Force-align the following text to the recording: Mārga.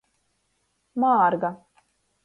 Mārga. 1.05 1.55